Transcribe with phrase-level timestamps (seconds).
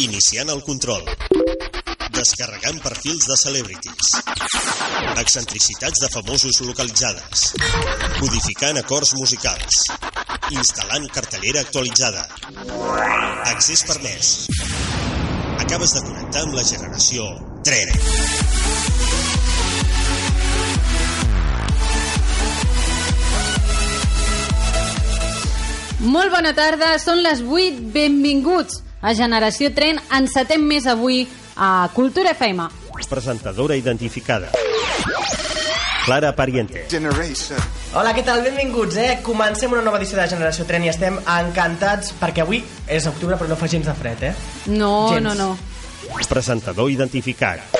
[0.00, 1.02] Iniciant el control.
[2.14, 4.14] Descarregant perfils de celebrities.
[5.20, 7.42] Excentricitats de famosos localitzades.
[8.16, 9.82] Codificant acords musicals.
[10.56, 12.24] Instal·lant cartellera actualitzada.
[13.52, 14.32] Accés permès.
[15.60, 17.28] Acabes de connectar amb la generació
[17.60, 17.92] Tren.
[26.00, 31.24] Molt bona tarda, són les 8, benvinguts a Generació Tren, encetem més avui
[31.56, 32.68] a Cultura FM.
[33.10, 34.50] Presentadora identificada.
[36.04, 36.86] Clara Pariente.
[36.90, 37.58] Generation.
[37.94, 38.42] Hola, què tal?
[38.44, 39.18] Benvinguts, eh?
[39.22, 43.50] Comencem una nova edició de Generació Tren i estem encantats perquè avui és octubre però
[43.50, 44.32] no fa gens de fred, eh?
[44.72, 45.24] No, Gens.
[45.26, 45.50] no, no.
[46.28, 47.76] Presentador identificat.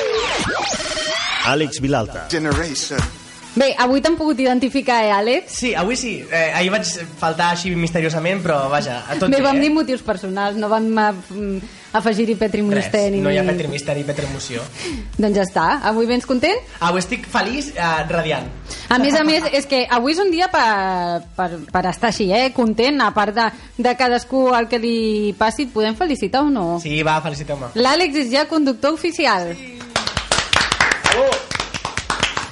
[1.49, 2.27] Àlex Vilalta.
[2.30, 3.20] Generation.
[3.51, 5.57] Bé, avui t'han pogut identificar, eh, Àlex?
[5.59, 6.13] Sí, avui sí.
[6.31, 6.87] Eh, ahir vaig
[7.19, 9.65] faltar així misteriosament, però vaja, a tot Bé, vam eh?
[9.65, 13.23] dir motius personals, no vam eh, mm, afegir-hi Petri Res, Molester ni...
[13.25, 14.63] no hi ha Petri Misteri, Petri Emoció.
[15.23, 16.63] Doncs ja està, avui vens content?
[16.87, 18.47] Avui estic feliç, eh, radiant.
[18.89, 22.30] A més a més, és que avui és un dia per, per, per estar així,
[22.30, 22.52] eh?
[22.55, 23.51] Content, a part de,
[23.83, 26.71] de cadascú el que li passi, et podem felicitar o no?
[26.83, 27.74] Sí, va, feliciteu-me.
[27.83, 29.51] L'Àlex és ja conductor oficial.
[29.59, 29.80] Oh!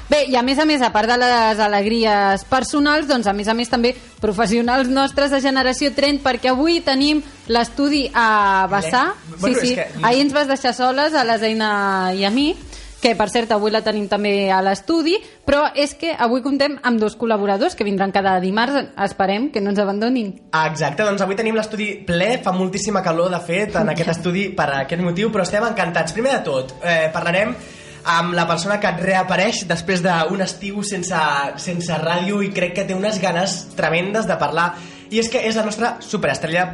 [0.08, 3.48] Bé, i a més a més, a part de les alegries personals, doncs a més
[3.48, 3.90] a més també
[4.22, 7.20] professionals nostres de Generació Tren, perquè avui tenim
[7.52, 9.02] l'estudi a Bassà.
[9.30, 9.74] Le- bueno, sí, sí.
[9.76, 12.54] que- Ahir ens vas deixar soles a la Zeina i a mi,
[13.02, 15.12] que per cert avui la tenim també a l'estudi,
[15.46, 19.70] però és que avui comptem amb dos col·laboradors que vindran cada dimarts, esperem que no
[19.70, 20.32] ens abandonin.
[20.52, 24.48] Ah, Exacte, doncs avui tenim l'estudi ple, fa moltíssima calor, de fet, en aquest estudi
[24.48, 26.12] per aquest motiu, però estem encantats.
[26.16, 27.54] Primer de tot, eh, parlarem
[28.04, 31.16] amb la persona que et reapareix després d'un estiu sense,
[31.56, 34.74] sense ràdio i crec que té unes ganes tremendes de parlar
[35.10, 36.66] i és que és la nostra superestrella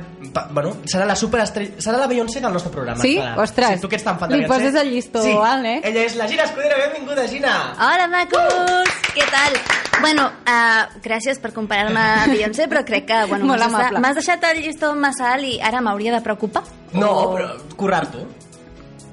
[0.51, 3.15] bueno, serà la superestrella serà la Beyoncé del nostre programa Sí?
[3.15, 3.37] Clara.
[3.41, 4.65] Ostres, sí, tu que ets tan fan de li Beyoncé.
[4.65, 5.31] poses el llistó sí.
[5.41, 5.81] alt, eh?
[5.85, 8.91] ella és la Gina Escudero, benvinguda Gina Hola, macos!
[9.15, 9.55] Què tal?
[10.01, 14.95] Bueno, uh, gràcies per comparar-me a Beyoncé, però crec que bueno, m'has deixat- el llistó
[14.97, 16.65] massa alt i ara m'hauria de preocupar.
[16.93, 18.27] no, O- però currar-t'ho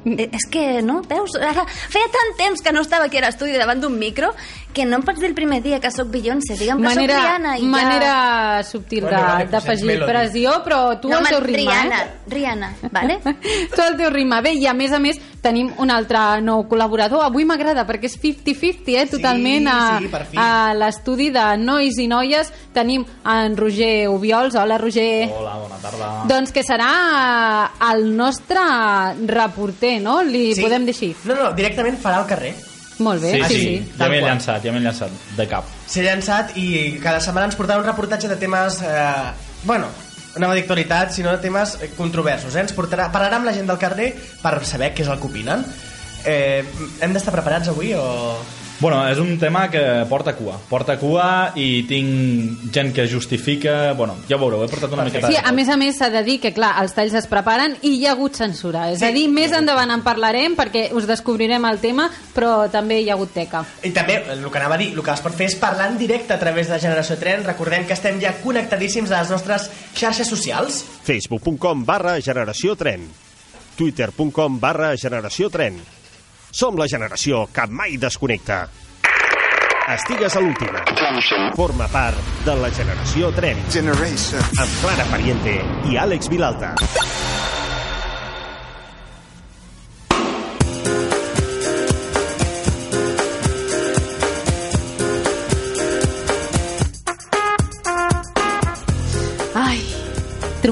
[0.06, 1.02] És que, no?
[1.06, 1.36] Veus?
[1.38, 4.32] Ara, feia tant temps que no estava aquí a l'estudi davant d'un micro
[4.74, 6.56] que no em pots dir el primer dia que sóc Beyoncé.
[6.60, 11.20] Digue'm que manera, sóc Rihanna i manera subtil Bueno, d'afegir pressió, però tu ja...
[11.20, 12.08] no, teu home, ritme, Rihanna, eh?
[12.28, 13.20] Rihanna, vale?
[13.76, 14.42] tu al teu ritme.
[14.42, 17.24] Bé, i a més a més tenim un altre nou col·laborador.
[17.26, 19.06] Avui m'agrada perquè és 50-50, eh?
[19.12, 20.38] Totalment a, sí, per fi.
[20.40, 22.52] a l'estudi de nois i noies.
[22.74, 24.56] Tenim en Roger Ubiols.
[24.56, 25.28] Hola, Roger.
[25.36, 26.12] Hola, bona tarda.
[26.30, 26.92] Doncs que serà
[27.92, 28.62] el nostre
[29.28, 30.22] reporter, no?
[30.24, 30.62] Li Sí.
[30.62, 31.16] podem dir així.
[31.26, 33.94] no, no, directament farà al carrer Molt bé, sí, sí, sí, sí.
[33.98, 35.66] ja m'he llançat, ja m'he llançat de cap.
[35.88, 39.32] s'ha llançat i cada setmana ens portarà un reportatge de temes, eh,
[39.64, 39.88] bueno,
[40.38, 42.56] no d'actualitat, sinó de temes controversos.
[42.56, 42.66] Eh?
[42.66, 45.66] Ens portarà, parlarà amb la gent del carrer per saber què és el que opinen.
[46.26, 46.64] Eh,
[47.02, 48.06] hem d'estar preparats avui o...?
[48.82, 50.56] Bueno, és un tema que porta cua.
[50.66, 53.94] Porta cua i tinc gent que justifica...
[53.94, 55.30] Bueno, ja ho veureu, he portat una miqueta...
[55.30, 57.92] Sí, a més a més s'ha de dir que, clar, els talls es preparen i
[58.00, 58.88] hi ha hagut censura.
[58.90, 63.14] És a dir, més endavant en parlarem perquè us descobrirem el tema, però també hi
[63.14, 63.62] ha hagut teca.
[63.86, 66.02] I també, el que anava a dir, el que es pot fer és parlar en
[66.02, 67.46] directe a través de Generació Tren.
[67.46, 70.82] Recordem que estem ja connectadíssims a les nostres xarxes socials.
[71.06, 73.06] facebook.com barra generació tren.
[73.78, 75.78] twitter.com barra generació tren.
[76.52, 78.66] Som la generació que mai desconnecta.
[79.92, 80.84] Estigues a l'última.
[81.56, 83.60] Forma part de la generació tren.
[83.74, 84.44] Generation.
[84.60, 85.58] Amb Clara Pariente
[85.90, 86.76] i Àlex Vilalta.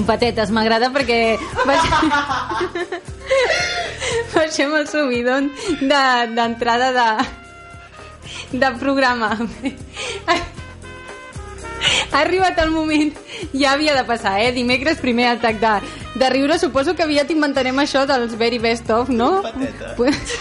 [0.09, 1.37] Trompetetes, m'agrada perquè...
[1.65, 1.81] Baix...
[4.33, 7.07] Baixem el subidon de- d'entrada de,
[8.57, 9.35] de programa.
[12.11, 13.13] Ha arribat el moment,
[13.53, 14.51] ja havia de passar, eh?
[14.55, 15.73] Dimecres primer atac de,
[16.19, 19.41] de riure, suposo que aviat inventarem això dels very best of, no?
[19.45, 19.93] Pateta.
[19.97, 20.37] Pues-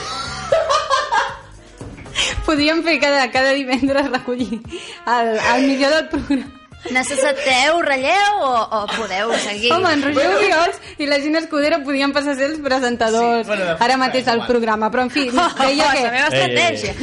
[2.48, 6.57] Podríem fer cada, cada divendres recollir el, el millor del programa.
[6.90, 9.72] Necessiteu relleu o, o podeu seguir?
[9.74, 13.50] Home, en Roger Oriols i la Gina Escudero podien passar a ser els presentadors Sí,
[13.52, 16.76] bueno, ara mateix al programa, però en fi, Oh, deia la meva que, Ei, ei,
[16.78, 16.94] estratègia.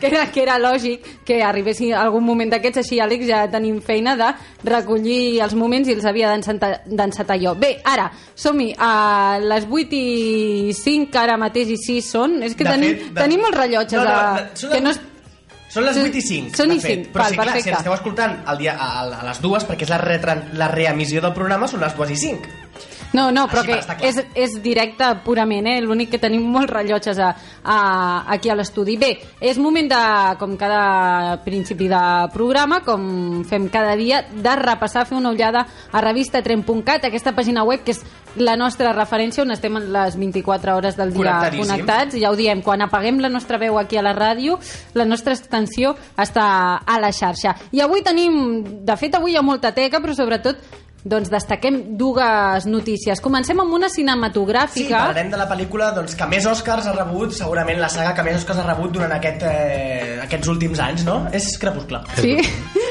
[0.00, 4.16] que, era, que era lògic que arribessi algun moment d'aquests, així Àlex ja tenim feina
[4.18, 4.30] de
[4.66, 7.54] recollir els moments i els havia d'encetar jo.
[7.54, 12.64] Bé, ara, som-hi, a les 8 i 5 ara mateix i 6 són, és que
[12.64, 15.00] De tenim, fet, de- tenim els rellotges No, no, de- que no es
[15.70, 17.04] Són les Són- 8 i 5, són de i fet.
[17.04, 19.86] cinc, Però val, sí, clar, si esteu escoltant el dia, a, a, les dues, perquè
[19.86, 22.56] és la, retran, la reemissió del programa, són les 2 i 5.
[23.12, 25.80] No, no, però Així que és, és directe purament, eh?
[25.82, 27.32] L'únic que tenim molts rellotges a,
[27.64, 27.78] a,
[28.30, 28.94] aquí a l'estudi.
[29.02, 29.08] Bé,
[29.42, 29.98] és moment de,
[30.38, 36.00] com cada principi de programa, com fem cada dia, de repassar, fer una ullada a
[36.06, 38.02] revistatren.cat, aquesta pàgina web que és
[38.36, 42.82] la nostra referència on estem les 24 hores del dia connectats, ja ho diem, quan
[42.82, 44.58] apaguem la nostra veu aquí a la ràdio,
[44.94, 47.56] la nostra extensió està a la xarxa.
[47.72, 50.56] I avui tenim, de fet avui hi ha molta teca, però sobretot
[51.02, 53.22] doncs destaquem dues notícies.
[53.24, 54.98] Comencem amb una Sí, cinematogràfica.
[54.98, 58.36] parlarem de la pel·lícula doncs, que més Oscars ha rebut, segurament la saga que més
[58.36, 61.26] Oscars ha rebut durant aquest, eh, aquests últims anys, no?
[61.32, 62.02] És Crepuscle.
[62.16, 62.36] Sí?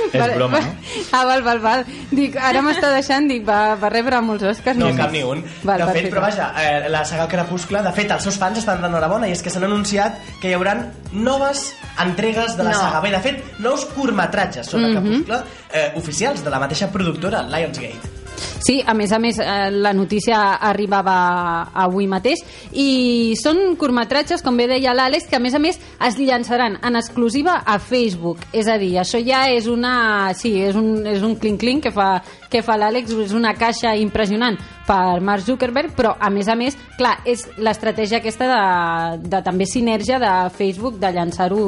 [0.10, 0.74] És Vale, broma, no?
[1.16, 1.84] Ah, val, val, val.
[2.12, 4.78] Dic, ara m'està deixant, dic, va, va rebre molts Oscars.
[4.80, 5.44] No, cap ni un.
[5.64, 6.14] Val, de fet, perfecte.
[6.16, 9.42] però vaja, eh, la saga Crepuscle, de fet, els seus fans estan d'enhorabona i és
[9.46, 10.76] que s'han anunciat que hi haurà
[11.14, 11.70] noves
[12.00, 12.80] entregues de la No.
[12.80, 13.02] Saga.
[13.02, 15.42] Bé, de fet, nous curtmetratges sobre Crepuscle
[15.74, 18.19] eh, oficials de la mateixa productora, Lionsgate.
[18.40, 20.40] Sí, a més a més, eh, la notícia
[20.70, 22.44] arribava avui mateix
[22.74, 27.00] i són curtmetratges, com bé deia l'Àlex, que a més a més es llançaran en
[27.00, 28.44] exclusiva a Facebook.
[28.54, 30.34] És a dir, això ja és una...
[30.40, 32.10] Sí, és un, és un clink-clink que fa,
[32.50, 34.58] que fa l'Àlex, és una caixa impressionant
[34.90, 39.68] per Mark Zuckerberg, però a més a més, clar, és l'estratègia aquesta de, de també
[39.70, 41.62] sinergia de Facebook de llançar-ho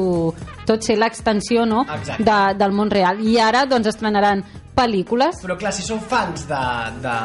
[0.65, 1.83] tot ser l'extensió no?
[1.85, 2.23] Exacte.
[2.25, 3.21] de, del món real.
[3.21, 4.43] I ara doncs estrenaran
[4.81, 6.61] pel·lícules Però clar, si sou fans de,
[7.05, 7.15] de,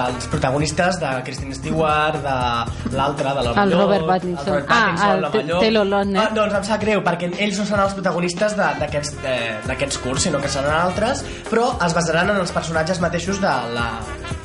[0.00, 4.46] dels protagonistes, de Kristen Stewart, de l'altre, de l'Home El Robert Pattinson.
[4.46, 5.60] el Robert Ah, Pattinson, el T- Llop.
[5.66, 6.20] Taylor Lautner.
[6.22, 10.48] Ah, doncs em sap greu, perquè ells no seran els protagonistes d'aquests curs, sinó que
[10.52, 13.86] seran altres, però es basaran en els personatges mateixos de, la,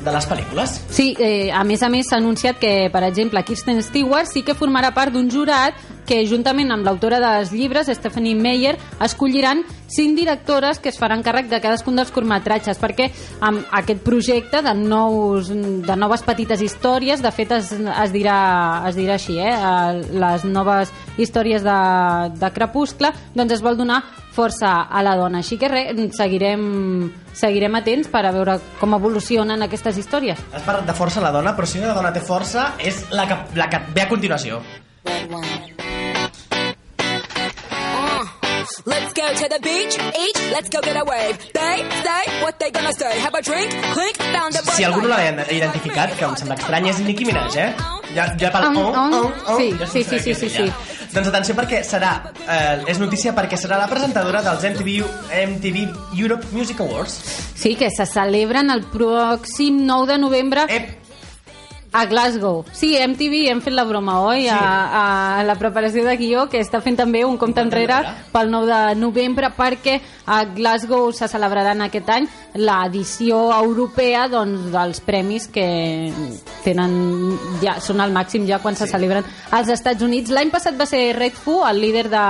[0.04, 0.78] de les pel·lícules.
[0.94, 4.54] Sí, eh, a més a més s'ha anunciat que, per exemple, Kirsten Stewart sí que
[4.58, 5.74] formarà part d'un jurat
[6.08, 11.48] que juntament amb l'autora dels llibres, Stephanie Meyer, escolliran cinc directores que es faran càrrec
[11.50, 13.10] de cadascun dels curtmetratges, perquè
[13.44, 18.38] amb aquest projecte de, nous, de noves petites històries, de fet es, es, dirà,
[18.88, 19.52] es dirà així, eh?
[20.16, 21.78] les noves històries de,
[22.40, 24.00] de Crepuscle, doncs es vol donar
[24.38, 25.42] força a la dona.
[25.42, 26.62] Així que res, seguirem,
[27.36, 30.40] seguirem atents per a veure com evolucionen aquestes històries.
[30.52, 33.26] Has parlat de força a la dona, però si una dona té força és la
[33.28, 34.62] que, la que ve a continuació.
[38.88, 39.94] Let's go to the beach,
[40.24, 41.36] each, let's go get a wave.
[41.52, 43.18] They say what they gonna say.
[43.20, 46.88] Have a drink, clink, found a Si algú no l'ha identificat, que em sembla estrany,
[46.88, 47.66] és Nicki Minaj, eh?
[48.16, 48.64] Ja, ja pel...
[48.70, 49.58] On, on?
[49.58, 50.78] Sí, ja sí, sí, sí, sí, ella.
[51.12, 52.14] Doncs atenció perquè serà,
[52.46, 54.96] eh, és notícia perquè serà la presentadora dels MTV,
[55.36, 55.84] MTV
[56.16, 57.20] Europe Music Awards.
[57.60, 61.07] Sí, que se celebren el pròxim 9 de novembre Ep,
[61.92, 62.64] a Glasgow.
[62.72, 64.42] Sí, MTV hem fet la broma, oi?
[64.44, 64.48] Sí.
[64.52, 68.00] A, a la preparació de guió, que està fent també un compte enrere
[68.32, 75.00] pel 9 de novembre, perquè a Glasgow se celebraran aquest any l'edició europea doncs, dels
[75.04, 75.68] premis que
[76.64, 80.34] tenen ja, són al màxim ja quan se celebren als Estats Units.
[80.34, 82.26] L'any passat va ser Red Fu, el líder de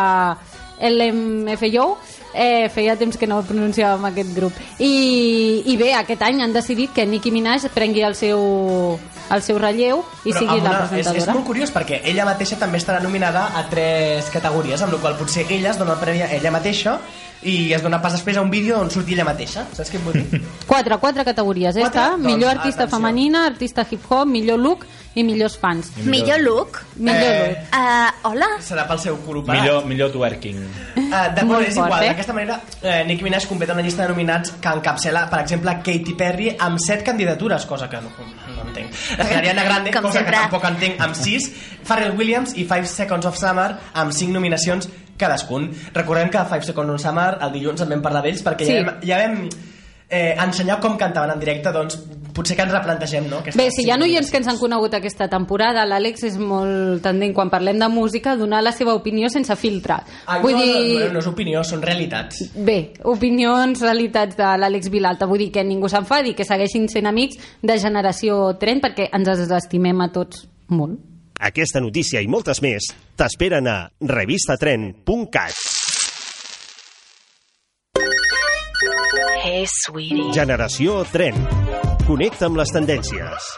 [0.79, 1.99] LMFAO,
[2.35, 4.53] eh, feia temps que no pronunciàvem aquest grup.
[4.79, 8.99] I, i bé, aquest any han decidit que Nicki Minaj prengui el seu,
[9.31, 11.35] el seu relleu i però sigui la una- és, és presentadora.
[11.35, 15.47] molt curiós perquè ella mateixa també estarà nominada a tres categories, amb la qual potser
[15.51, 16.99] ella es dona el premi a ella mateixa
[17.43, 19.67] i es dona pas després a un vídeo on surti ella mateixa.
[19.73, 20.41] Saps què et vull dir?
[20.67, 21.81] quatre, quatre categories, eh?
[21.87, 22.01] Quatre?
[22.01, 22.97] Està Doncs, millor artista atenció.
[22.99, 24.87] femenina, artista hip-hop, millor look
[25.19, 26.83] i millors fans Millor look.
[26.97, 28.47] millor Eh, look Uh, hola.
[28.63, 29.63] Serà pel seu cul operat.
[29.63, 30.59] Millor, millor twerking.
[30.97, 32.03] Uh, D'acord, Molt és fort, igual.
[32.05, 32.09] eh?
[32.13, 36.15] D'aquesta manera, eh, Nicki Minaj completa una llista de nominats que encapçala, per exemple, Katy
[36.19, 38.11] Perry amb set candidatures, cosa que no,
[38.55, 38.93] no entenc.
[39.19, 40.35] Ariana Grande, Com cosa sempre.
[40.37, 41.51] que tampoc entenc, amb sis.
[41.85, 45.71] Pharrell Williams i Five Seconds of Summer amb cinc nominacions cadascun.
[45.95, 48.79] Recordem que Five Seconds of Summer el dilluns en vam parlar d'ells perquè Sí.
[48.79, 49.49] ja vam, ja vam
[50.09, 51.99] eh, ensenyar com cantaven en directe, doncs
[52.33, 53.41] potser que ens replantegem, no?
[53.43, 56.37] Aquestes Bé, si hi ha cinc oients que ens han conegut aquesta temporada, l'Àlex és
[56.39, 59.97] molt tendent, quan parlem de música, a donar la seva opinió sense filtre.
[60.27, 61.01] Ah, Vull no, dir...
[61.01, 62.45] no, no és opinió, són realitats.
[62.55, 65.27] Bé, opinions, realitats de l'Àlex Vilalta.
[65.27, 70.01] Vull dir que ningú s'enfadi, que segueixin sent amics de generació tren, perquè ens estimem
[70.07, 71.08] a tots molt.
[71.39, 75.55] Aquesta notícia i moltes més t'esperen a revistatren.cat.
[79.45, 80.33] Hey, sweetie.
[80.35, 81.39] Generació Tren.
[82.09, 83.49] Connecta amb les tendències.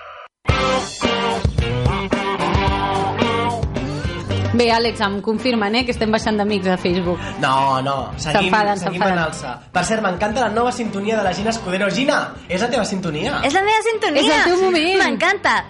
[4.60, 7.20] Bé, Àlex, em confirmen eh, que estem baixant d'amics a Facebook.
[7.40, 9.56] No, no, seguim, S'enfaden, seguim en alça.
[9.72, 11.88] Per cert, m'encanta la nova sintonia de la Gina Escudero.
[11.88, 13.38] Gina, és la teva sintonia?
[13.46, 14.20] És la meva sintonia.
[14.20, 14.99] És el teu moment.
[15.06, 15.60] M'encanta.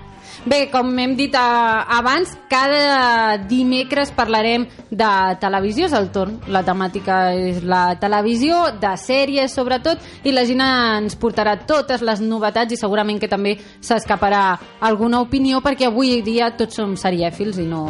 [0.40, 6.38] Bé, com hem dit eh, abans, cada dimecres parlarem de televisió, és el torn.
[6.48, 12.22] La temàtica és la televisió, de sèries sobretot, i la Gina ens portarà totes les
[12.24, 14.44] novetats i segurament que també s'escaparà
[14.80, 17.84] alguna opinió perquè avui dia tots som serièfils i no,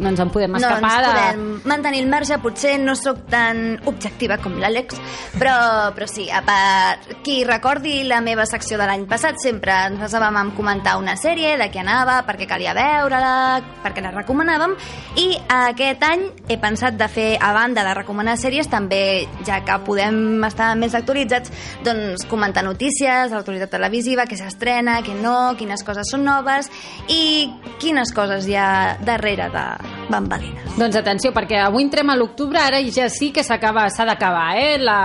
[0.00, 1.12] no ens en podem No ens escapar de...
[1.12, 4.96] podem mantenir el marge, potser no sóc tan objectiva com l'Àlex,
[5.36, 10.00] però, però sí, a part, qui recordi la meva secció de l'any passat, sempre ens
[10.00, 13.34] basàvem en comentar una sèrie, de què anava, per què calia veure-la,
[13.82, 14.76] per què la recomanàvem,
[15.20, 19.78] i aquest any he pensat de fer, a banda de recomanar sèries, també, ja que
[19.86, 21.52] podem estar més actualitzats,
[21.86, 26.70] doncs comentar notícies de l'actualitat televisiva, què s'estrena, què no, quines coses són noves
[27.10, 27.50] i
[27.82, 29.64] quines coses hi ha darrere de
[30.10, 30.76] bambalines.
[30.78, 34.76] Doncs atenció, perquè avui entrem a l'octubre, ara ja sí que s'acaba, s'ha d'acabar, eh?
[34.80, 35.00] La,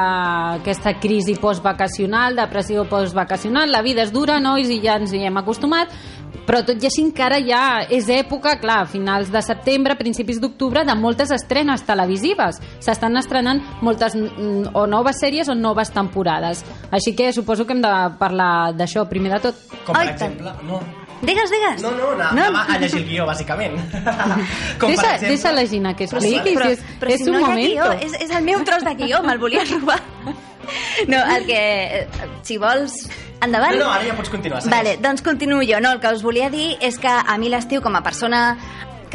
[0.59, 5.41] aquesta crisi postvacacional, depressió postvacacional, la vida és dura, nois, i ja ens hi hem
[5.41, 5.93] acostumat,
[6.45, 10.85] però tot i així encara ja és època, clar, a finals de setembre, principis d'octubre,
[10.85, 12.61] de moltes estrenes televisives.
[12.83, 16.65] S'estan estrenant moltes mm, o noves sèries o noves temporades.
[16.91, 19.65] Així que suposo que hem de parlar d'això primer de tot.
[19.85, 20.13] Com per tant.
[20.13, 20.55] exemple...
[20.69, 20.83] No,
[21.21, 21.81] Digues, digues.
[21.81, 22.43] no, no, anava, No.
[22.49, 23.77] anava a llegir el guió, bàsicament.
[24.79, 25.27] Com deixa, per exemple...
[25.29, 27.43] deixa la Gina que Però, expliqui, però, si és, però és si un no hi
[27.43, 27.67] ha moment.
[27.71, 30.01] guió, és, és el meu tros de guió, me'l volia robar.
[31.07, 31.59] No, el que...
[32.01, 32.07] eh,
[32.43, 33.07] Si vols...
[33.45, 33.75] Endavant.
[33.77, 34.61] No, no, ara ja pots continuar.
[34.63, 34.71] segueix.
[34.77, 35.77] Vale, doncs continuo jo.
[35.83, 38.55] No, el que us volia dir és que a mi l'estiu, com a persona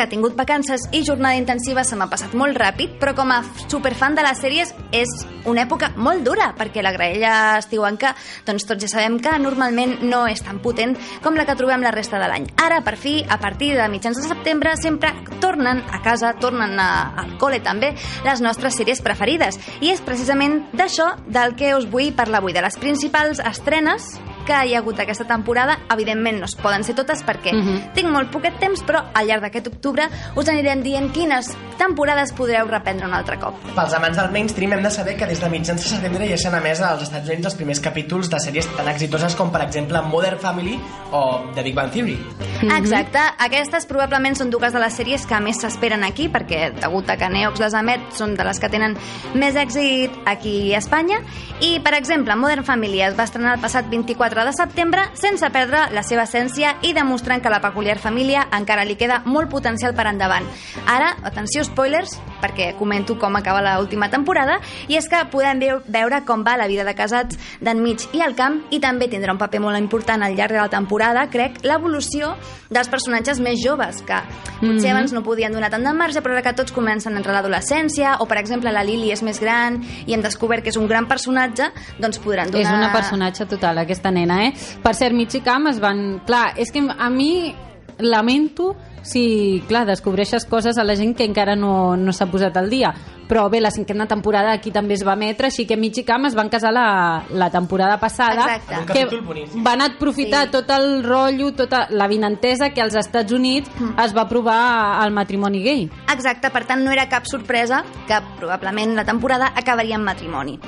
[0.00, 3.42] que ha tingut vacances i jornada intensiva se m'ha passat molt ràpid, però com a
[3.68, 5.10] superfan de les sèries és
[5.44, 8.14] una època molt dura, perquè la graella estiuenca,
[8.46, 11.92] doncs tots ja sabem que normalment no és tan potent com la que trobem la
[11.92, 12.48] resta de l'any.
[12.64, 16.90] Ara, per fi, a partir de mitjans de setembre, sempre tornen a casa, tornen a,
[17.20, 17.92] al col·le també,
[18.24, 19.60] les nostres sèries preferides.
[19.84, 24.14] I és precisament d'això del que us vull parlar avui, de les principals estrenes
[24.50, 25.78] que hi ha hagut aquesta temporada.
[25.94, 27.92] Evidentment no es poden ser totes perquè Mhm.
[27.94, 32.66] tinc molt poquet temps, però al llarg d'aquest octubre us anirem dient quines temporades podreu
[32.66, 33.54] reprendre un altre cop.
[33.76, 36.54] Pels amants del mainstream hem de saber que des de mitjans de setembre ja s'han
[36.56, 40.38] emès als Estats Units els primers capítols de sèries tan exitoses com per exemple Modern
[40.38, 40.78] Family
[41.12, 42.18] o The Big Bang Theory.
[42.62, 47.16] Exacte, aquestes probablement són dues de les sèries que més s'esperen aquí, perquè degut a
[47.16, 48.96] que Neox les emet són de les que tenen
[49.34, 51.20] més èxit aquí a Espanya.
[51.60, 55.86] I, per exemple, Modern Family es va estrenar el passat 24 de setembre sense perdre
[55.94, 60.06] la seva essència i demostrant que la peculiar família encara li queda molt potencial per
[60.10, 60.46] endavant.
[60.86, 65.82] Ara, atenció, spoilers, perquè comento com acaba la última temporada, i és que podem veu-
[65.86, 69.38] veure com va la vida de casats d'enmig i al camp, i també tindrà un
[69.38, 72.34] paper molt important al llarg de la temporada, crec, l'evolució
[72.70, 74.16] dels personatges més joves, que
[74.60, 77.34] potser abans no podien donar tant de marge, però ara que tots comencen a entrar
[77.34, 80.76] a l'adolescència, o per exemple la Lily és més gran i hem descobert que és
[80.78, 81.66] un gran personatge,
[81.98, 82.62] doncs podran donar...
[82.62, 84.52] És una personatge total, aquesta nena, eh?
[84.82, 86.20] Per cert, Mig i Camp es van...
[86.26, 87.54] Clar, és que a mi
[88.00, 92.68] lamento si, clar, descobreixes coses a la gent que encara no, no s'ha posat al
[92.70, 92.92] dia.
[93.30, 96.26] Però bé, la cinquena temporada aquí també es va emetre, així que Mig i Camp
[96.26, 98.56] es van casar la, la temporada passada.
[98.56, 98.92] Exacte.
[98.92, 100.50] Que van aprofitar Sí.
[100.56, 103.70] tot el rotllo, tota la vinentesa que als Estats Units
[104.04, 105.88] es va aprovar el matrimoni gay.
[106.12, 110.58] Exacte, per tant no era cap sorpresa que probablement la temporada acabaria en matrimoni.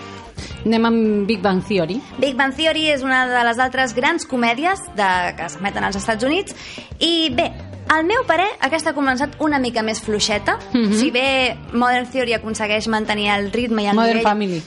[0.63, 1.99] Anem amb Big Bang Theory.
[2.23, 6.25] Big Bang Theory és una de les altres grans comèdies de, que s'emeten als Estats
[6.25, 6.55] Units
[7.03, 7.51] i bé,
[7.93, 10.59] al meu parer, aquesta ha començat una mica més fluixeta.
[10.73, 10.95] Mhm.
[11.01, 11.27] Si bé
[11.73, 14.31] Modern Theory aconsegueix mantenir el ritme i el Modern nivell...
[14.31, 14.63] Family.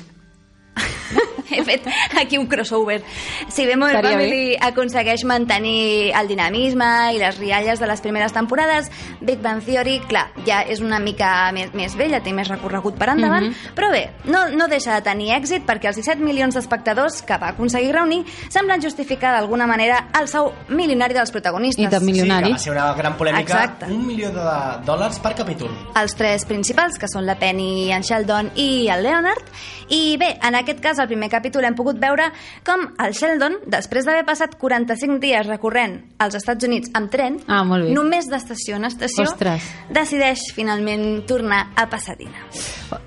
[1.49, 1.85] He fet
[2.19, 3.01] aquí un crossover.
[3.49, 8.33] Si bé Modern Estaria Family aconsegueix mantenir el dinamisme i les rialles de les primeres
[8.33, 8.89] temporades,
[9.21, 13.09] Big Bang Theory, clar, ja és una mica més, més vella, té més recorregut per
[13.09, 13.75] endavant, Mhm.
[13.75, 17.49] però bé, no, no deixa de tenir èxit perquè els 17 milions d'espectadors que va
[17.49, 21.85] aconseguir reunir semblen justificar d'alguna manera el sou milionari dels protagonistes.
[21.85, 22.47] I també Sí, milionari.
[22.47, 23.41] que va ser una gran polèmica.
[23.41, 23.85] Exacte.
[23.91, 25.69] Un milió de dòlars per capítol.
[25.95, 29.43] els tres principals, que són la Penny, en Sheldon i el Leonard.
[29.89, 32.29] I bé, en aquest cas, al primer capítol hem pogut veure
[32.65, 37.63] com el Sheldon, després d'haver passat 45 dies recorrent als Estats Units amb tren, Ah,
[37.63, 37.93] molt bé.
[37.93, 39.63] només d'estació en estació, Ostres.
[39.91, 42.45] decideix finalment tornar a Pasadena.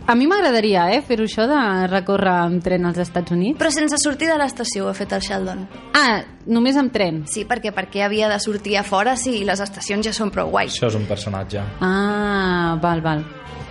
[0.07, 3.59] A mi m'agradaria, eh, fer-ho això de recórrer amb tren als Estats Units.
[3.61, 5.67] Però sense sortir de l'estació ho ha fet el Sheldon.
[5.95, 7.25] Ah, només amb tren.
[7.27, 10.73] Sí, perquè perquè havia de sortir a fora si les estacions ja són prou guais.
[10.75, 11.61] Això és un personatge.
[11.81, 13.25] Ah, val, val.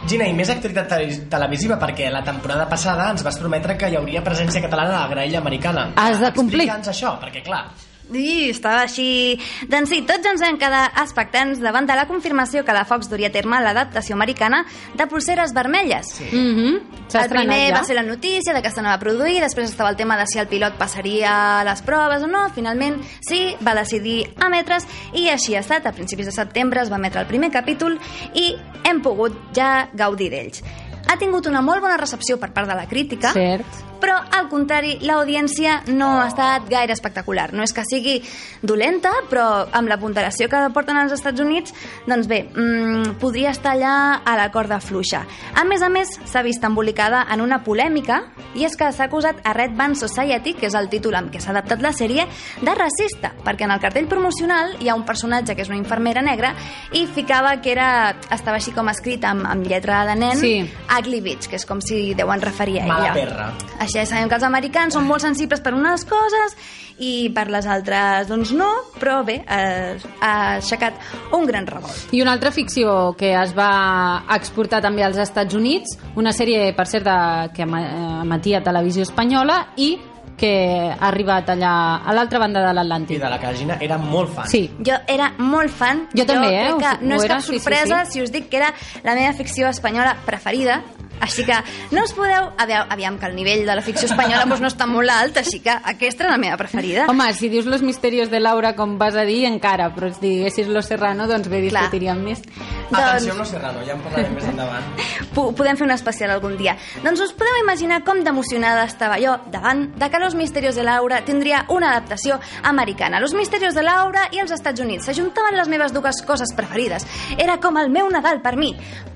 [0.05, 3.95] Gina, i més actualitat tele- televisiva, perquè la temporada passada ens vas prometre que hi
[3.97, 5.89] hauria presència catalana a la graella americana.
[5.95, 6.67] Has de complir.
[6.67, 7.65] Explica'ns això, perquè clar,
[8.13, 9.37] I estava així...
[9.67, 13.27] Doncs sí, tots ens vam quedar expectants davant de la confirmació que la Fox duria
[13.27, 14.63] a terme l'adaptació americana
[14.95, 16.13] de Pulseres Vermelles.
[16.19, 16.29] Sí.
[16.31, 16.79] Mhm.
[17.07, 17.75] S'ha El estrenat primer ja.
[17.77, 20.39] va ser la notícia de que s'anava a produir, després estava el tema de si
[20.39, 22.47] el pilot passaria les proves o no.
[22.55, 25.85] Finalment, sí, va decidir emetre's i així ha estat.
[25.87, 27.99] A principis de setembre es va emetre el primer capítol
[28.35, 30.63] i hem pogut ja gaudir d'ells.
[31.07, 33.86] Ha tingut una molt bona recepció per part de la crítica, Cert.
[34.01, 37.51] Però al contrari, l'audiència no ha estat gaire espectacular.
[37.53, 38.21] No és que sigui
[38.61, 41.73] dolenta, però amb la ponderació que porten als Estats Units,
[42.07, 45.25] doncs bé, mmm, podria estar allà a la corda fluixa.
[45.55, 48.23] A més a més, s'ha vist embolicada en una polèmica,
[48.55, 51.41] i és que s'ha acusat a Red Band Society, que és el títol amb què
[51.41, 52.27] s'ha adaptat la sèrie,
[52.61, 56.21] de racista, perquè en el cartell promocional hi ha un personatge que és una infermera
[56.21, 56.53] negra
[56.93, 60.69] i ficava que era, estava així com escrit amb, amb lletra de nen, Sí.
[60.97, 62.93] Ugly Bitch, que és com si deuen referir a ella.
[62.93, 63.47] Mala perra.
[63.87, 66.57] Així sabem que els americans són molt sensibles per unes coses
[66.99, 68.67] i per les altres doncs no,
[68.99, 70.97] però bé, eh, ha aixecat
[71.37, 72.11] un gran revolt.
[72.11, 76.87] I una altra ficció que es va exportar també als Estats Units, una sèrie, per
[76.89, 77.17] cert, de,
[77.55, 79.93] que emetia Televisió Espanyola i
[80.37, 80.51] que
[80.93, 81.71] ha arribat allà
[82.05, 83.19] a l'altra banda de I l'Atlàntic.
[83.23, 84.47] de la que la Gina era molt fan.
[84.51, 86.05] Sí, Jo era molt fan.
[86.13, 86.73] Jo també, eh?
[86.77, 88.11] Que no és era, cap sí, sí, sorpresa sí.
[88.11, 90.83] si us dic que era la meva ficció espanyola preferida.
[91.21, 91.55] Així que
[91.91, 92.51] no us podeu...
[92.57, 95.59] Aviam, aviam que el nivell de la ficció espanyola doncs, no està molt alt, així
[95.63, 97.05] que aquesta era la meva preferida.
[97.09, 100.67] Home, si dius Los Misterios de Laura, com vas a dir, encara, però si diguessis
[100.67, 102.41] Los Serrano, doncs bé, discutiríem més.
[102.41, 104.85] Atenció Doncs- amb Los Serrano, ja en parlarem més endavant.
[105.35, 106.77] Po- podem fer un especial algun dia.
[107.03, 111.23] Doncs us podeu imaginar com d'emocionada estava jo davant de que Los Misterios de Laura
[111.25, 113.19] tindria una adaptació americana.
[113.19, 117.05] Los Misterios de Laura i els Estats Units s'ajuntaven les meves dues coses preferides.
[117.37, 118.71] Era com el meu Nadal per mi.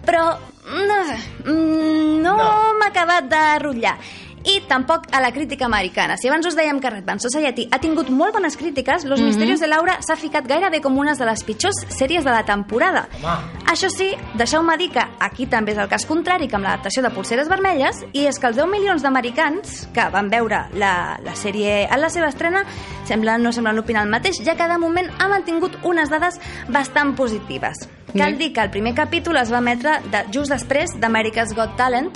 [0.05, 0.25] Però
[0.65, 2.49] mm, mm, no, No.
[2.79, 3.97] m'ha acabat de rotllar.
[4.43, 6.15] I tampoc a la crítica americana.
[6.17, 9.59] Si abans us dèiem que Red Band Society ha tingut molt bones crítiques, Los Misterios
[9.59, 13.03] de Laura s'ha ficat gairebé com una de les pitjors sèries de la temporada.
[13.21, 13.61] Home.
[13.69, 17.11] Això sí, deixeu-me dir que aquí també és el cas contrari que amb l'adaptació de
[17.13, 21.85] Pulseres Vermelles i és que els 10 milions d'americans que van veure la, la sèrie
[21.85, 22.65] en la seva estrena
[23.05, 27.13] semblen, no semblen opinar el mateix, ja que de moment ha mantingut unes dades bastant
[27.15, 27.77] positives.
[28.17, 32.11] Cal dir que el primer capítol es va emetre de, just després d'America's Got Talent,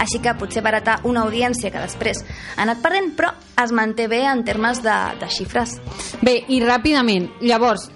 [0.00, 2.22] així que potser va heretar una audiència que després
[2.56, 5.78] ha anat perdent, però es manté bé en termes de, de xifres.
[6.22, 7.90] Bé, i ràpidament, llavors,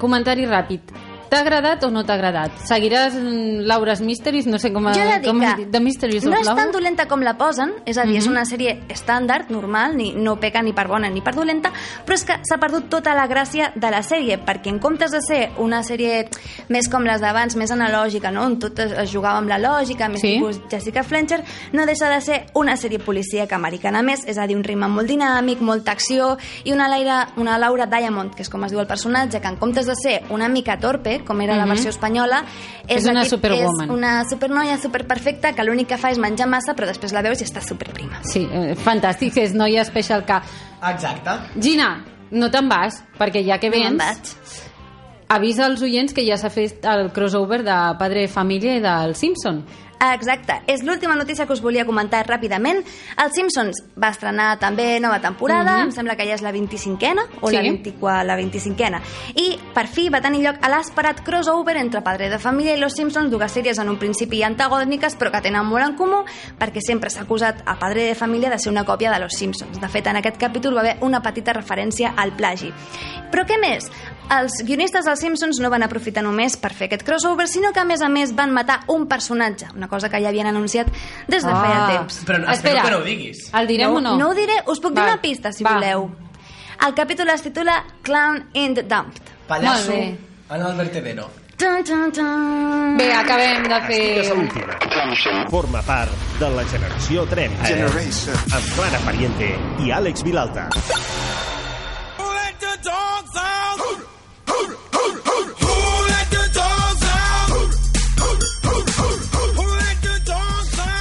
[0.00, 1.03] comentari ràpid.
[1.34, 2.52] T'ha agradat o no t'ha agradat?
[2.68, 4.46] Seguiràs mm, Laura's Mysteries?
[4.46, 4.86] No sé com...
[4.94, 7.72] Jo he de dir com que The Mysteries no és tan dolenta com la posen,
[7.84, 8.30] és a dir, és Mhm.
[8.32, 11.72] una sèrie estàndard, normal, ni, no peca ni per bona ni per dolenta,
[12.06, 15.20] però és que s'ha perdut tota la gràcia de la sèrie, perquè en comptes de
[15.26, 16.28] ser una sèrie
[16.68, 18.44] més com les d'abans, més analògica, no?
[18.44, 20.36] on tot es, es jugava amb la lògica, més Sí.
[20.36, 21.42] tipus Jessica Fletcher,
[21.72, 25.08] no deixa de ser una sèrie policíaca americana més, és a dir, un ritme molt
[25.08, 28.86] dinàmic, molta acció, i una, Laura, una Laura Diamond, que és com es diu el
[28.86, 31.68] personatge, que en comptes de ser una mica torpe, com era la Mhm.
[31.70, 32.44] versió espanyola,
[32.86, 33.88] És una aquest- superwoman.
[33.88, 37.40] És una supernoia superperfecta que l'únic que fa és menjar massa, però després la veus
[37.40, 38.20] i està superprima.
[38.24, 40.42] Sí, eh, fantàstic, és noia special K.
[40.90, 41.30] Exacte.
[41.60, 44.18] Gina, no te'n vas, perquè ja que No vens, vaig.
[45.28, 49.64] avisa als oients que ja s'ha fet el crossover de Padre Família i del Simpson.
[50.12, 52.84] Exacte, és l'última notícia que us volia comentar ràpidament.
[53.16, 55.82] El Simpsons va estrenar també nova temporada, Mhm.
[55.86, 57.56] em sembla que ja és la 25a o Sí.
[57.56, 59.00] la, 24, la 25a.
[59.34, 62.92] I per fi va tenir lloc a l'esperat crossover entre Padre de Família i Los
[62.94, 66.24] Simpsons, dues sèries en un principi antagòniques però que tenen molt en comú
[66.58, 69.80] perquè sempre s'ha acusat a Padre de Família de ser una còpia de Los Simpsons.
[69.80, 72.72] De fet, en aquest capítol va haver una petita referència al plagi.
[73.30, 73.90] Però què més?
[74.32, 77.84] Els guionistes dels Simpsons no van aprofitar només per fer aquest crossover, sinó que a
[77.84, 80.88] més a més van matar un personatge, una cosa que ja havien anunciat
[81.28, 82.22] des de feia temps.
[82.24, 83.44] Però espero que no ho diguis.
[83.54, 84.16] El direm no, o no?
[84.18, 85.76] No ho diré, us puc dir Va, una pista si va.
[85.76, 86.08] voleu.
[86.86, 89.14] El capítol es titula Clown in the Dump.
[89.46, 90.18] Pallasso en
[90.50, 91.30] el vertedero.
[91.56, 92.96] Tan, tan, tan.
[92.98, 94.36] Bé, acabem de Estigues a fer...
[94.36, 95.48] l'última.
[95.50, 96.10] Forma part
[96.40, 97.54] de la generació tren.
[97.62, 98.34] Generation.
[98.50, 99.52] Amb Clara Pariente
[99.84, 100.68] i Àlex Vilalta.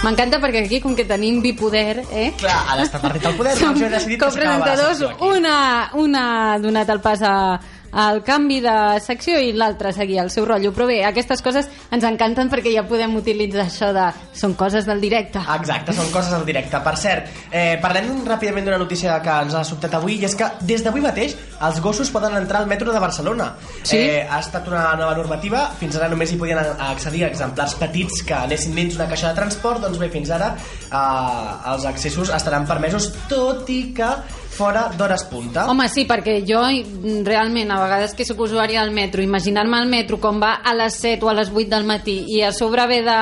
[0.03, 2.25] M'encanta perquè aquí, com que tenim bipoder, eh?
[2.41, 5.55] Clar, ara està partit el poder, doncs jo he decidit copresentadors, una,
[5.95, 7.35] una ha donat el pas a,
[7.93, 10.73] al canvi de secció i l'altre seguia el seu rotllo.
[10.73, 14.09] Però bé, aquestes coses ens encanten perquè ja podem utilitzar això de...
[14.33, 15.41] Són coses del directe.
[15.55, 16.79] Exacte, són coses al directe.
[16.83, 20.49] Per cert, eh, parlem ràpidament d'una notícia que ens ha sobtat avui i és que
[20.65, 23.53] des d'avui mateix els gossos poden entrar al metro de Barcelona.
[23.83, 23.97] Sí?
[23.99, 28.23] Eh, ha estat una nova normativa, fins ara només hi podien accedir a exemplars petits
[28.27, 32.67] que anessin dins una caixa de transport, doncs bé, fins ara eh, els accessos estaran
[32.69, 34.09] permesos, tot i que
[34.53, 35.67] fora d'hores punta.
[35.71, 36.61] Home, sí, perquè jo
[37.25, 40.99] realment, a vegades que sóc usuària del metro, imaginar-me el metro com va a les
[41.01, 43.17] 7 o a les 8 del matí i a sobre haver de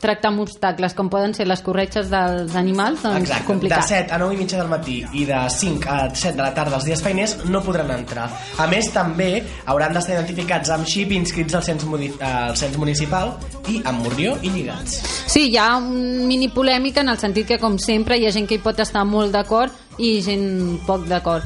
[0.00, 3.82] tractar amb obstacles com poden ser les corretges dels animals, doncs Exacte, complicat.
[3.82, 6.52] de 7 a 9 i mitja del matí i de 5 a 7 de la
[6.54, 8.28] tarda els dies feiners no podran entrar.
[8.58, 11.84] A més, també hauran d'estar identificats amb xip inscrits al cens,
[12.20, 13.34] al cens municipal
[13.68, 15.00] i amb morrió i lligats.
[15.26, 18.46] Sí, hi ha un mini polèmica en el sentit que, com sempre, hi ha gent
[18.46, 21.42] que hi pot estar molt d'acord i gent poc d'acord.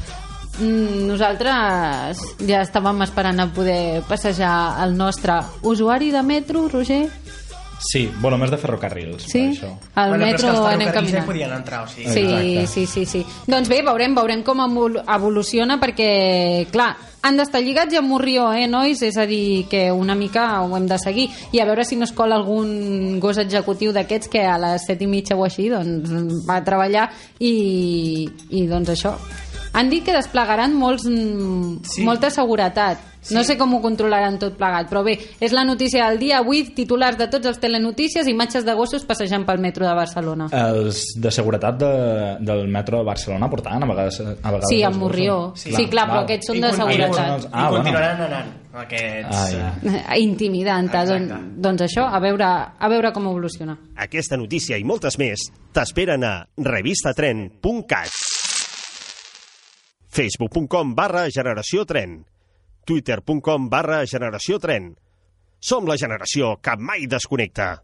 [0.61, 7.07] Mm, Nosaltres ja estàvem esperant a poder passejar el nostre usuari de metro, Roger?
[7.85, 9.41] Sí, bueno, més de ferrocarrils, Sí?
[9.41, 9.71] per això.
[9.95, 11.27] Al Bueno, però és que metro els anem ferrocarrils ja caminant.
[11.27, 12.13] podien entrar, o sigui...
[12.13, 12.67] Sí, Exacte.
[12.69, 13.27] sí, sí, sí.
[13.47, 18.53] Doncs bé, veurem, veurem com evol- evoluciona perquè, clar, han d'estar lligats i amb morrió,
[18.53, 19.03] eh, nois?
[19.03, 21.29] És a dir, que una mica ho hem de seguir.
[21.53, 25.03] I a veure si no es cola algun gos executiu d'aquests que a les set
[25.03, 26.11] i mitja o així doncs,
[26.49, 27.09] va a treballar
[27.41, 29.15] i, i doncs això.
[29.75, 32.03] Han dit que desplegaran molts, mm, Sí.
[32.05, 32.99] molta seguretat.
[33.31, 36.39] No sé com ho controlaran tot plegat, però bé, és la notícia del dia.
[36.39, 40.49] Avui, titulars de tots els telenotícies, imatges de gossos passejant pel metro de Barcelona.
[40.51, 44.19] Els de seguretat de, del metro de Barcelona portaven a vegades...
[44.21, 45.37] A vegades Sí, amb Morrió.
[45.53, 45.73] gossos.
[45.77, 47.45] Sí, clar, però aquests són de con- seguretat.
[47.45, 47.85] I, Ah, i bueno.
[47.85, 49.37] continuaran anant, aquests...
[49.37, 50.15] Ah, ja.
[50.17, 51.13] eh, intimidant Exacte.
[51.29, 52.45] doncs, doncs això, a veure,
[52.79, 55.39] a veure com evoluciona Aquesta notícia i moltes més
[55.73, 58.11] t'esperen a revistatren.cat
[60.13, 62.19] facebook.com barra generació tren
[62.85, 64.93] twitter.com barra generació tren
[65.63, 67.77] Som la generació que mai desconnecta.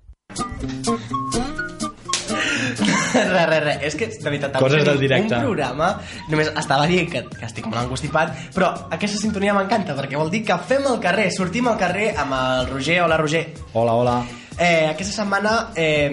[3.14, 3.74] Re, re, re.
[3.86, 5.36] És que, de veritat, Coses del directe.
[5.38, 5.92] Un programa,
[6.26, 10.42] només estava dient que, que estic molt angustipat, però aquesta sintonia m'encanta, perquè vol dir
[10.48, 12.98] que fem el carrer, sortim al carrer amb el Roger.
[13.06, 13.44] Hola, Roger.
[13.78, 14.18] Hola, hola.
[14.58, 16.10] Eh, aquesta setmana eh,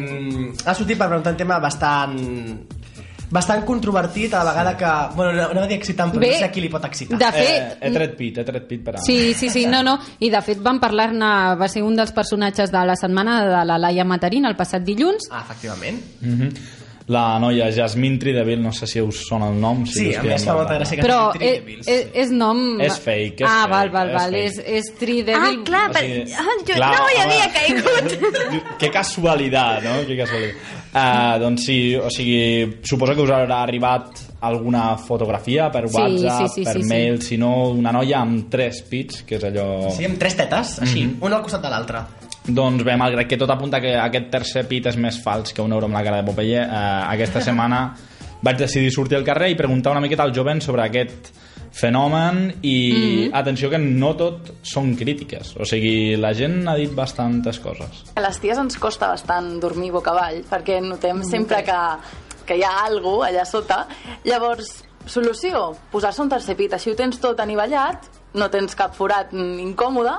[0.63, 2.17] ha sortit per preguntar un tema bastant
[3.31, 5.15] bastant controvertit a la vegada que...
[5.15, 7.17] Bueno, no, no va dir excitant, però Bé, no sé a qui li pot excitar.
[7.19, 9.01] de Eh, fet, he tret pit, he tret pit per a...
[9.05, 9.97] Sí, sí, sí, no, no.
[10.19, 13.77] I de fet van parlar-ne, va ser un dels personatges de la setmana de la
[13.77, 15.29] Laia Matarín el passat dilluns.
[15.31, 16.01] Ah, efectivament.
[16.21, 16.49] Mhm.
[17.08, 19.84] La noia Jasmine Trideville, no sé si us sona el nom.
[19.86, 21.89] Sí, us a mi em fa molt molta gràcia que Però és, és, Devils.
[22.24, 22.62] és nom...
[22.82, 24.34] És fake, és ah, val, fake, val, és val.
[24.39, 25.60] És, és Ah, Tridevil.
[25.68, 26.02] clar, O per...
[26.02, 28.76] sigui, ah, jo clar, no hi havia caigut.
[28.82, 29.94] que casualitat, no?
[30.08, 30.74] Que casualitat.
[30.96, 36.48] Uh, doncs sí, o sigui, suposo que us haurà arribat alguna fotografia per Sí, WhatsApp,
[36.48, 36.89] sí, sí, per sí, sí.
[36.89, 39.91] mail, si no una noia amb tres pits, que és allò...
[39.94, 41.22] Sí, amb tres tetes, així, Mhm.
[41.22, 42.02] un al costat de l'altre.
[42.45, 45.73] Doncs bé, malgrat que tot apunta que aquest tercer pit és més fals que un
[45.73, 46.84] euro amb la cara de Popeye, eh,
[47.15, 47.88] aquesta setmana
[48.45, 51.31] vaig decidir sortir al carrer i preguntar una miqueta als jovents sobre aquest
[51.75, 57.60] fenomen i atenció que no tot són crítiques o sigui, la gent ha dit bastantes
[57.60, 61.79] coses A les ties ens costa bastant dormir boca avall perquè notem sempre que,
[62.47, 63.81] que hi ha algú allà sota.
[64.23, 64.71] Llavors,
[65.10, 66.77] solució, posar-se un tercer pit.
[66.77, 68.08] Així ho tens tot anivellat,
[68.39, 70.15] no tens cap forat mm, incòmode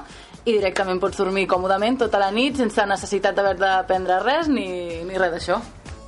[0.46, 4.66] i directament pots dormir còmodament tota la nit sense necessitat d'haver de prendre res ni,
[5.04, 5.58] ni res d'això.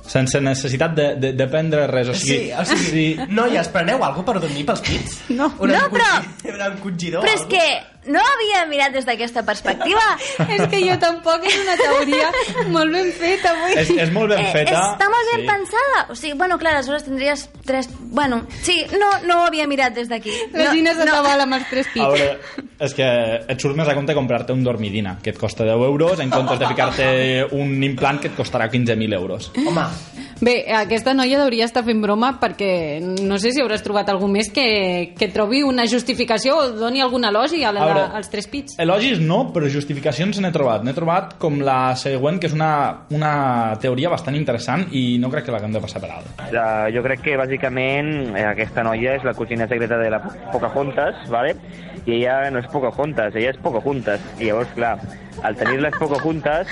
[0.09, 4.25] sense necessitat de, de, de prendre res o sigui, Sí, o sigui, noies, preneu alguna
[4.25, 5.19] per dormir pels pits?
[5.37, 5.51] No.
[5.59, 6.23] Una No, però-
[6.71, 7.51] encongidor Però és algo?
[7.51, 7.67] que
[8.07, 10.03] no havia mirat des d'aquesta perspectiva.
[10.55, 12.29] és que jo tampoc és una teoria
[12.71, 13.75] molt ben feta avui.
[13.75, 15.47] és, és molt ben Eh, feta està molt ben sí.
[15.49, 16.05] pensada.
[16.09, 17.89] O sigui, bueno, clar, aleshores tindries tres...
[17.99, 20.31] Bueno, sí, no, no ho havia mirat des d'aquí.
[20.53, 21.17] La no, Gina se no.
[21.19, 22.05] amb els tres A pits.
[22.05, 23.09] veure, és que
[23.47, 26.59] et surt més a compte comprar-te un dormidina, que et costa 10 euros, en comptes
[26.59, 27.09] de ficar-te
[27.51, 29.51] un implant que et costarà 15.000 euros.
[29.59, 29.85] Home,
[30.39, 34.47] Bé, aquesta noia hauria estar fent broma perquè no sé si hauràs trobat algú més
[34.55, 38.47] que, que trobi una justificació o doni algun elogi a la, A veure, als tres
[38.51, 38.77] pits.
[38.81, 40.85] Elogis no, però justificacions n'he trobat.
[40.85, 42.71] N'he trobat com la següent, que és una,
[43.15, 43.33] una
[43.81, 46.31] teoria bastant interessant i no crec que l'haguem de passar per alt.
[46.49, 50.21] Uh, jo crec que bàsicament eh, aquesta noia és la cosina secreta de la
[50.53, 51.55] Pocahontas, ¿vale?
[52.05, 54.23] i ella no és Pocahontas, ella és Pocahontas.
[54.39, 54.95] I llavors, clar,
[55.43, 56.71] al tenir les Pocahontas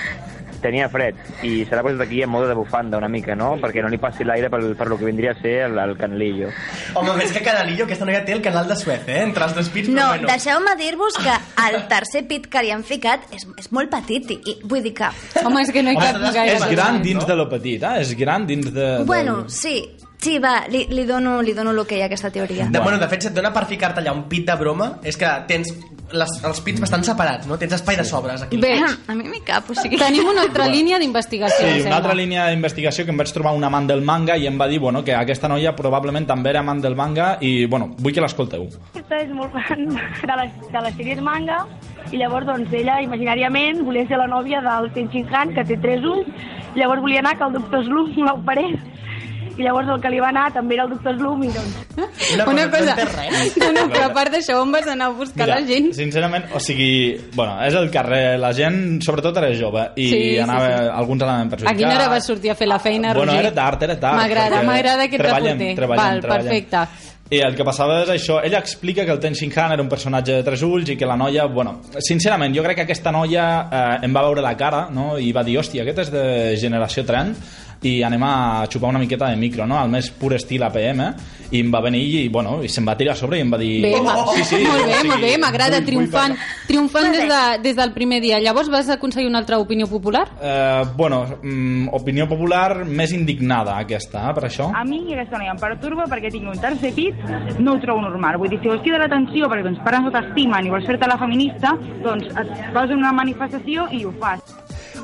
[0.63, 1.15] tenia fred
[1.45, 3.55] i se l'ha posat aquí en mode de bufanda una mica, no?
[3.61, 6.49] Perquè no li passi l'aire per, per lo que vindria a ser el, el canalillo.
[6.95, 9.21] home, més que Canalillo, aquesta noia té el canal de Suez, eh?
[9.23, 10.27] Entre els dos pits, No, però bueno.
[10.31, 11.35] deixeu-me dir-vos que
[11.67, 14.93] el tercer pit que li han ficat és, és molt petit i, i vull dir
[14.97, 15.11] que...
[15.43, 16.57] Home, és que no hi cap Home, gaire.
[16.57, 18.01] És gran dins de lo petit, eh?
[18.01, 18.87] És gran dins de...
[19.05, 19.51] Bueno, del...
[19.51, 19.75] sí,
[20.19, 22.67] sí, va, li, li dono, li dono l'ok a aquesta teoria.
[22.71, 25.17] De, bueno, de fet, si et dona per ficar-te allà un pit de broma, és
[25.19, 25.71] que tens
[26.11, 27.57] les, els pits bastant separats, no?
[27.59, 28.59] Tens espai de sobres aquí.
[28.61, 29.99] Bé, A mi m'hi cap, o sigui...
[29.99, 33.63] tenim una altra línia d'investigació, Sí, una altra línia d'investigació que em vaig trobar un
[33.67, 36.81] amant del manga i em va dir bueno, que aquesta noia probablement també era amant
[36.83, 38.67] del manga i bueno, vull que l'escolteu.
[38.93, 41.63] Aquesta és molt fan de les, de les sèries manga
[42.11, 46.05] i llavors doncs ella imaginàriament volia ser la nòvia del Tenshin Han que té tres
[46.07, 46.29] ulls
[46.77, 48.77] llavors volia anar que el doctor Slum l'operés
[49.57, 51.77] i llavors el que li va anar també era el doctor Slum i doncs...
[52.35, 52.95] Una cosa, Una no cosa...
[53.57, 55.91] No, no, però a part d'això, on vas anar a buscar la gent?
[55.97, 56.91] sincerament, o sigui,
[57.33, 60.87] bueno, és el carrer, la gent, sobretot era jove, i Sí, sí, anava, sí.
[61.01, 61.77] alguns anaven A perjudicats.
[61.81, 63.45] quina hora vas sortir a fer la feina, Bueno, Roger?
[63.45, 64.17] era tard, era tard.
[64.21, 65.75] M'agrada, m'agrada aquest treballem, reporter.
[65.75, 66.47] Treballem, Val, treballem.
[66.47, 67.13] perfecte.
[67.29, 70.31] I el que passava és això, ella explica que el Tenzin Han era un personatge
[70.37, 74.05] de tres ulls i que la noia, bueno, sincerament, jo crec que aquesta noia eh,
[74.07, 75.17] em va veure la cara no?
[75.19, 76.23] i va dir, hòstia, aquest és de
[76.55, 77.35] generació trend
[77.85, 79.77] i anem a xupar una miqueta de micro, no?
[79.77, 81.03] al més pur estil APM,
[81.51, 83.57] i em va venir i, bueno, i se'm va tirar a sobre i em va
[83.61, 83.81] dir...
[83.85, 86.33] Bé, ma- sí, sí, molt bé, molt bé, m'agrada, triomfant,
[86.67, 88.39] triomfant des, de, des del primer dia.
[88.43, 90.25] Llavors vas aconseguir una altra opinió popular?
[90.41, 94.71] Eh, bueno, mm, opinió popular més indignada aquesta, eh, per això.
[94.75, 97.15] A mi aquesta noia em perturba perquè tinc un tercer pit,
[97.59, 98.37] no ho trobo normal.
[98.41, 101.17] Vull dir, si vols cridar l'atenció perquè tens pares no t'estimen i vols fer-te la
[101.21, 104.43] feminista, doncs et vas a una manifestació i ho fas.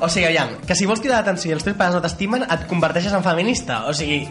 [0.00, 2.66] O sigui, aviam, que si vols cridar l'atenció i els teus pares no t'estimen, et
[2.70, 3.84] converteixes en feminista.
[3.88, 4.24] O sigui,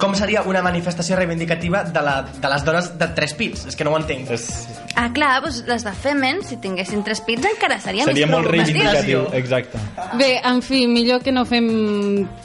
[0.00, 3.66] com seria una manifestació reivindicativa de, la, de les dones de tres pits?
[3.70, 4.30] És que no ho entenc.
[4.36, 4.50] És,
[4.96, 8.48] Ah, clar, doncs les de Femen, si tinguessin tres pits, encara seria, seria més molt
[8.48, 9.76] reivindicatiu, exacte.
[10.16, 11.66] Bé, en fi, millor que no fem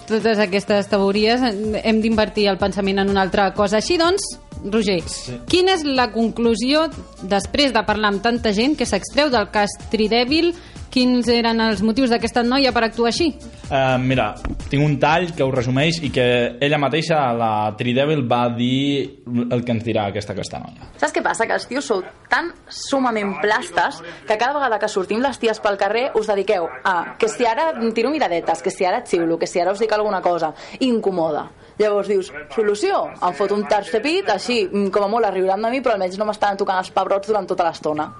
[0.10, 1.46] totes aquestes teories,
[1.80, 3.80] hem d'invertir el pensament en una altra cosa.
[3.80, 4.26] Així doncs,
[4.66, 5.38] Roger, sí.
[5.48, 6.90] quina és la conclusió,
[7.24, 10.52] després de parlar amb tanta gent, que s'extreu del cas Tridèbil,
[10.92, 13.32] quins eren els motius d'aquesta noia per actuar així?
[13.72, 14.34] Uh, mira,
[14.70, 16.26] tinc un tall que ho resumeix i que
[16.60, 20.92] ella mateixa, la Tridèbil, va dir el que ens dirà aquesta, aquesta noia.
[21.00, 21.48] Saps què passa?
[21.48, 25.80] Que els tios sou tan sumament plastes que cada vegada que sortim les ties pel
[25.80, 29.64] carrer us dediqueu a que si ara tiro miradetes, que si ara xiulo, que si
[29.64, 30.52] ara us dic alguna cosa,
[30.84, 31.48] incomoda.
[31.80, 35.62] Llavors dius, solució, em fot un tercer pit, així, mm, com a molt es riuran
[35.62, 38.12] de mi, però almenys no m'estaran tocant els pebrots durant tota l'estona.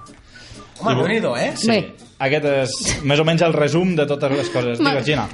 [0.82, 1.52] Home, déu nhi eh?
[1.56, 1.80] Sí, Bé.
[2.18, 4.78] aquest és més o menys el resum de totes les coses.
[4.82, 5.28] Digues, Gina.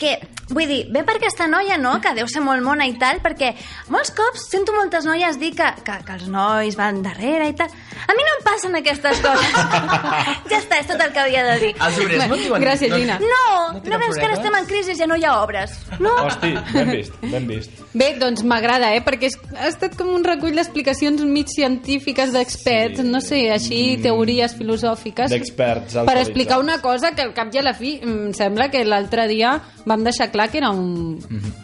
[0.00, 0.14] Que,
[0.48, 3.50] vull dir, bé per aquesta noia, no?, que deu ser molt mona i tal, perquè
[3.92, 7.68] molts cops sento moltes noies dir que, que, que els nois van darrere i tal.
[8.08, 9.52] A mi no em passen aquestes coses.
[10.50, 11.72] ja està, és tot el que havia de dir.
[11.76, 12.64] Els obrers no et diuen...
[12.64, 13.18] Gràcies, Gina.
[13.20, 15.76] No, No no, veus que ara estem en crisi i ja no hi ha obres.
[16.00, 17.76] No, Hosti, ben vist, ben vist.
[17.92, 19.02] Bé, doncs m'agrada, eh?
[19.04, 23.06] Perquè és, ha estat com un recull d'explicacions mig científiques d'experts, Sí.
[23.06, 25.30] no sé, així teories filosòfiques.
[25.30, 28.82] D'experts Per explicar una cosa que al cap i a la fi em sembla que
[28.84, 29.58] l'altre dia
[29.90, 31.18] vam deixar clar que era un,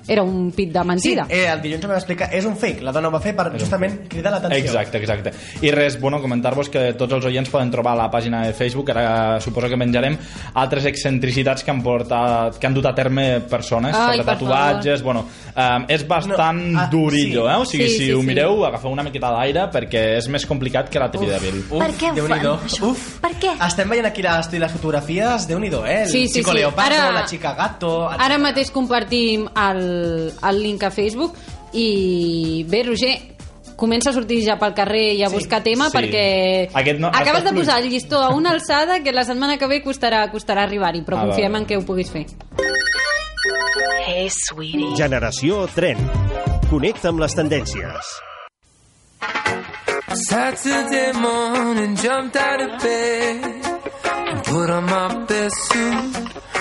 [0.08, 1.26] era un pit de Sí, mentida.
[1.30, 3.48] eh, el dilluns em va explicar, és un fake, la dona ho va fer per
[3.58, 4.58] justament cridar l'atenció.
[4.58, 5.32] Exacte, exacte.
[5.62, 8.90] I res, bueno, comentar-vos que tots els oients poden trobar a la pàgina de Facebook,
[8.90, 10.16] ara suposo que menjarem
[10.54, 15.24] altres excentricitats que han, portat, que han dut a terme persones Ai, per tatuatges, bueno,
[15.54, 17.52] um, és bastant No, ah, durillo, sí.
[17.52, 17.56] eh?
[17.56, 18.26] O sigui, Sí, si sí, ho sí.
[18.26, 21.60] mireu, agafeu una miqueta d'aire perquè és més complicat que la Tridèbil.
[21.70, 22.90] Uf, Per què ho fan, això?
[22.90, 23.04] Uf.
[23.22, 23.52] Per què?
[23.66, 26.02] Estem veient aquí i les fotografies, déu nhi eh?
[26.02, 26.58] El Sí, sí, chico sí.
[26.58, 28.08] leopardo, Ara- la chica gato...
[28.18, 31.34] Ara mateix compartim el, el link a Facebook
[31.72, 33.14] i bé, Roger,
[33.76, 35.34] comença a sortir ja pel carrer i a Sí.
[35.36, 35.96] buscar tema Sí.
[35.98, 39.66] perquè Aquest no- acabes de posar el llistó a una alçada que la setmana que
[39.66, 41.58] ve costarà, costarà arribar-hi, però Ah, confiem va, va.
[41.58, 42.26] en que ho puguis fer.
[44.06, 44.94] Hey, sweetie.
[44.96, 45.98] Generació Tren.
[46.70, 48.06] Connecta amb les tendències.
[50.28, 53.44] Saturday morning, jumped out of bed
[54.30, 56.55] and put on my best suit.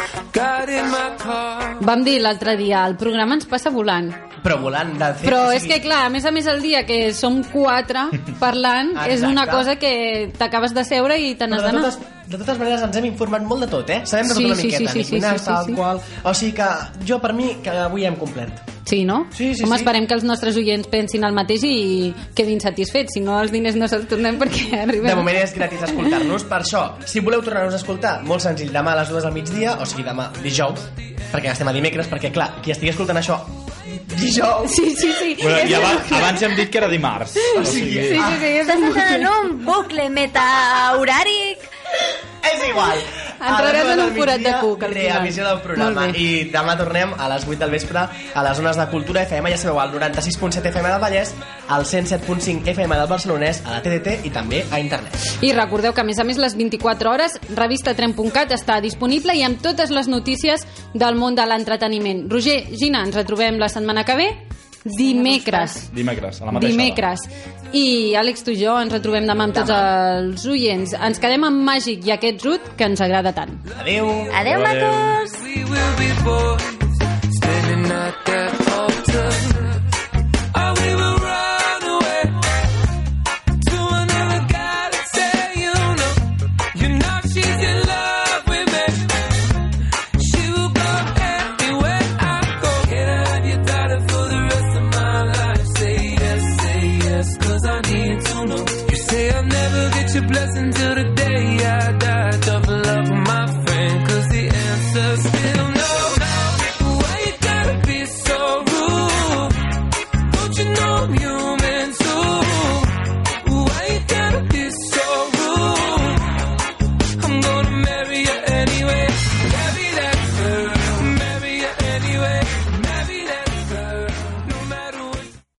[1.86, 4.10] Vam dir l'altre dia, el programa ens passa volant.
[4.46, 5.24] Però volant de fet...
[5.26, 8.04] Però és que, clar, a més a més el dia que som quatre
[8.44, 11.96] parlant és una cosa que t'acabes de seure i te n'has Però de d'anar.
[11.96, 14.02] totes, de totes maneres ens hem informat molt de tot, eh?
[14.06, 14.92] Sabem de tot Sí, una sí, miqueta.
[14.92, 15.74] sí, sí, sí, sí, tal sí.
[15.80, 16.02] qual.
[16.24, 16.70] O sigui que
[17.08, 18.75] jo, per mi, que avui hem complert.
[18.86, 19.26] Sí, no?
[19.34, 19.82] Sí, sí, Home, sí.
[19.82, 23.16] esperem que els nostres oients pensin el mateix i quedin satisfets.
[23.18, 25.10] Si no, els diners no se'ls tornem perquè arribem...
[25.10, 26.46] De moment és gratis escoltar-nos.
[26.46, 29.74] Per això, si voleu tornar-nos a escoltar, molt senzill, demà a les dues del migdia,
[29.82, 30.86] o sigui, demà dijous,
[31.34, 33.40] perquè estem a dimecres, perquè, clar, qui estigui escoltant això
[34.16, 34.72] dijous...
[34.76, 35.36] Sí, sí, sí.
[35.42, 37.34] Bueno, I abans, abans hem dit que era dimarts.
[37.58, 38.52] O sigui, Sí, sí, sí.
[38.62, 41.72] és Estàs entrant en un bucle meta-horàric.
[42.52, 43.00] És igual.
[43.36, 44.86] Entraràs en un forat de cuc.
[44.90, 46.08] Reemissió del programa.
[46.16, 49.60] I demà tornem a les 8 del vespre a les zones de Cultura FM, ja
[49.60, 51.34] sabeu, al 96.7 FM del Vallès,
[51.68, 55.18] al 107.5 FM del Barcelonès, a la TDT i també a internet.
[55.42, 59.62] I recordeu que, a més a més, les 24 hores, revistatren.cat està disponible i amb
[59.62, 62.26] totes les notícies del món de l'entreteniment.
[62.32, 64.30] Roger, Gina, ens retrobem la setmana que ve,
[64.86, 65.90] dimecres.
[65.94, 67.20] dimecres, a la mateixa Dimecres.
[67.74, 70.94] I Àlex, tu i jo ens retrobem demà amb tots els oients.
[70.94, 73.52] Ens quedem amb Màgic i aquest Rut que ens agrada tant.
[73.82, 74.08] Adéu.
[74.32, 74.92] Adéu, Adéu.
[74.92, 75.36] macos.
[75.44, 79.55] We will be boys standing at that altar.